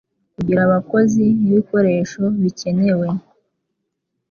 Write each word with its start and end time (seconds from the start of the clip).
kugira 0.35 0.59
abakozi 0.67 1.23
n 1.39 1.41
ibikoresho 1.49 2.21
bikenewe 2.41 3.07